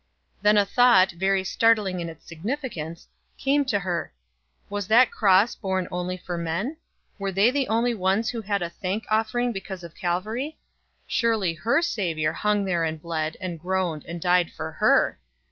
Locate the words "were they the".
7.19-7.67